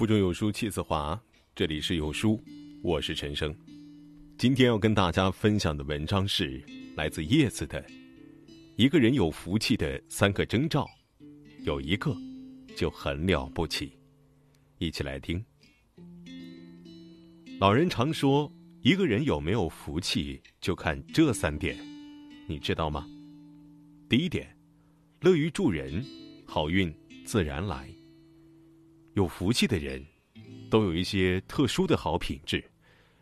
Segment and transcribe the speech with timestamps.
[0.00, 1.20] 腹中有书气自华，
[1.54, 2.42] 这里是有书，
[2.82, 3.54] 我是陈生。
[4.38, 6.58] 今天要跟大家分享的文章是
[6.96, 7.82] 来自叶子的
[8.76, 10.88] 《一个人有福气的三个征兆》，
[11.64, 12.16] 有一个
[12.74, 13.92] 就很了不起。
[14.78, 15.44] 一起来听。
[17.58, 21.76] 老人常说，一个人有没有福气，就看这三点，
[22.48, 23.06] 你知道吗？
[24.08, 24.48] 第一点，
[25.20, 26.02] 乐于助人，
[26.46, 26.90] 好运
[27.26, 27.86] 自然来。
[29.14, 30.04] 有福气的人，
[30.70, 32.64] 都有一些特殊的好品质，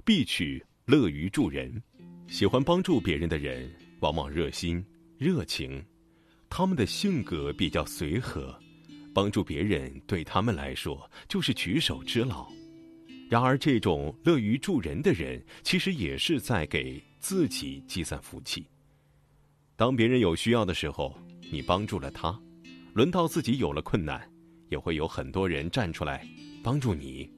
[0.04, 1.82] 必取乐于助人。
[2.26, 3.70] 喜欢帮助别人的人，
[4.00, 4.84] 往往热心、
[5.16, 5.82] 热情。
[6.50, 8.54] 他们的性格比较随和，
[9.14, 12.46] 帮助别人对他们来说就是举手之劳。
[13.30, 18.66] 然而，这种乐于助人的人，其实也是在给自己积攒福气。
[19.76, 21.18] 当别人有需要的时候，
[21.50, 22.38] 你帮助了他，
[22.94, 24.30] 轮到自己有了困难。
[24.68, 26.26] 也会有很多人站出来
[26.62, 27.30] 帮助你。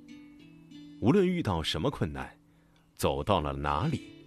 [1.01, 2.31] 无论遇到什么困难，
[2.95, 4.25] 走到了哪里，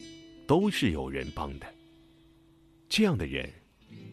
[0.47, 1.67] 都是有人帮的。
[2.89, 3.51] 这样的人，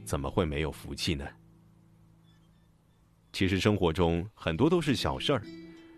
[0.04, 1.26] 怎么会没有福气呢？
[3.32, 5.42] 其实生活中很多都是小事儿，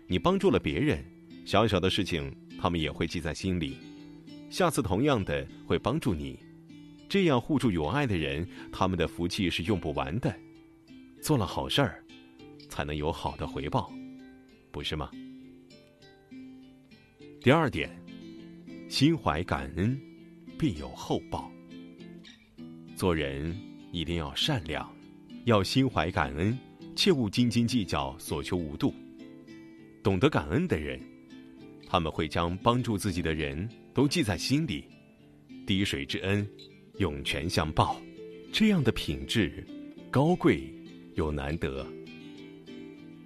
[0.07, 1.03] 你帮助了别人，
[1.45, 3.77] 小小的事情他们也会记在心里，
[4.49, 6.39] 下次同样的会帮助你。
[7.09, 10.33] 这样互助有爱的人，他们的福气是用不完的。
[11.21, 12.02] 做了好事儿。
[12.73, 13.93] 才能有好的回报，
[14.71, 15.11] 不是吗？
[17.39, 17.87] 第二点，
[18.89, 19.95] 心怀感恩，
[20.57, 21.51] 必有厚报。
[22.95, 23.55] 做人
[23.91, 24.91] 一定要善良，
[25.45, 26.57] 要心怀感恩，
[26.95, 28.91] 切勿斤斤计较，所求无度。
[30.01, 30.99] 懂得感恩的人，
[31.85, 34.85] 他们会将帮助自己的人都记在心里，
[35.67, 36.49] 滴水之恩，
[36.97, 38.01] 涌泉相报。
[38.51, 39.63] 这样的品质，
[40.09, 40.73] 高贵
[41.13, 41.85] 又难得。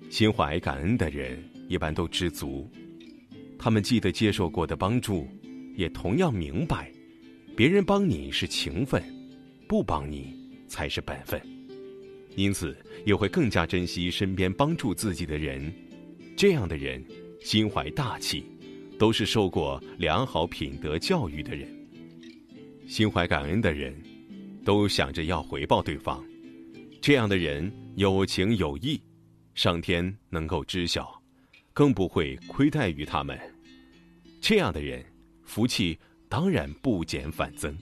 [0.10, 2.70] 心怀感恩的人一般都知足，
[3.60, 5.28] 他们记得接受过的帮助，
[5.76, 6.92] 也同样明白，
[7.56, 9.04] 别人帮你是情分，
[9.68, 10.34] 不帮你
[10.68, 11.42] 才是本分，
[12.36, 12.76] 因此
[13.06, 15.74] 也会更加珍惜身边帮助自己的人。
[16.38, 17.04] 这样的人
[17.42, 18.46] 心怀大气，
[18.98, 21.68] 都是受过良好品德教育的人。
[22.88, 23.94] 心怀感恩的人，
[24.64, 26.24] 都想着要回报对方，
[27.02, 29.02] 这样的人有情有义。
[29.58, 31.20] 上天能够知晓，
[31.74, 33.36] 更不会亏待于他们。
[34.40, 35.04] 这样的人，
[35.44, 35.98] 福气
[36.30, 37.76] 当然不减反增。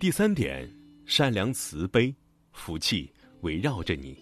[0.00, 0.66] 第三点，
[1.04, 2.14] 善良慈悲，
[2.52, 3.12] 福气
[3.42, 4.16] 围绕着你。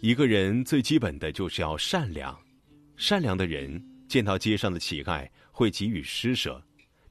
[0.00, 2.36] 一个人最基本的就是要善良。
[2.96, 6.60] 善良的人见到街上的乞丐会给予施舍，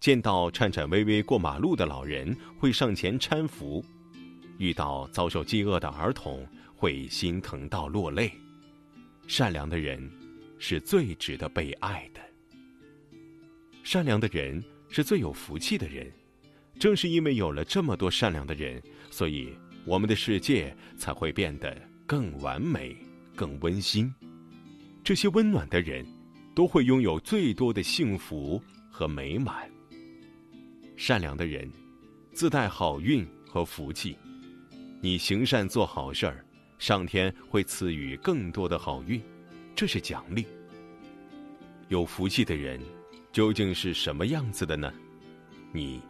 [0.01, 3.81] 见到颤颤巍巍过马路的老人会上前搀扶，
[4.57, 8.29] 遇到遭受饥饿的儿童会心疼到落泪。
[9.29, 10.11] 善良的人
[10.57, 12.19] 是最值得被爱的。
[13.83, 16.11] 善良的人是最有福气的人。
[16.79, 18.81] 正是因为有了这么多善良的人，
[19.11, 19.53] 所以
[19.85, 22.97] 我们的世界才会变得更完美、
[23.35, 24.11] 更温馨。
[25.03, 26.03] 这些温暖的人，
[26.55, 29.69] 都会拥有最多的幸福和美满。
[30.97, 31.71] 善良的人，
[32.33, 34.17] 自带好运和福气。
[34.99, 36.43] 你行善做好事儿。
[36.79, 39.21] 上天会赐予更多的好运，
[39.75, 40.47] 这是奖励。
[41.89, 42.79] 有福气的人
[43.33, 44.91] 究竟是什么样子的呢？
[45.73, 46.01] 你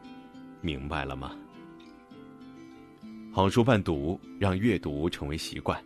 [0.61, 1.35] 明白了吗？
[3.31, 5.83] 好书伴读，让阅读成为习惯。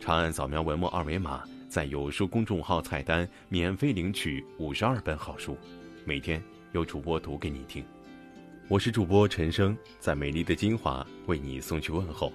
[0.00, 5.56] 长按扫描文末二维码，在有书公众号菜单免费领取五十二本好书，
[6.04, 6.42] 每天
[6.72, 7.84] 有主播读给你听。
[8.66, 12.32] 我是主播陈生，在美丽的金华为你送去问候。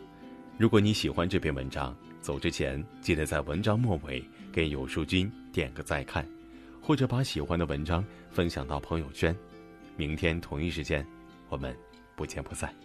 [0.60, 4.22] 如果你喜欢这篇文章，走之前记得在文章末尾
[4.52, 6.28] 给有书君点个再看，
[6.82, 9.34] 或者把喜欢的文章分享到朋友圈。
[9.96, 11.08] 明天同一时间，
[11.48, 11.74] 我们
[12.14, 12.76] 不见不散。